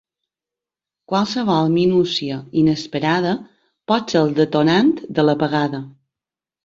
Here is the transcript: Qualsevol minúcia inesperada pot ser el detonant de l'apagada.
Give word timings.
Qualsevol 1.11 1.69
minúcia 1.75 2.37
inesperada 2.63 3.35
pot 3.93 4.15
ser 4.15 4.23
el 4.29 4.35
detonant 4.41 4.91
de 5.19 5.27
l'apagada. 5.29 5.83